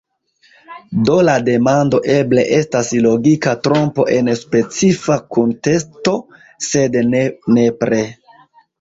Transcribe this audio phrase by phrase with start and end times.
[1.09, 6.19] Do la demando eble estas logika trompo en specifa kunteksto,
[6.73, 7.27] sed ne
[7.63, 8.07] nepre.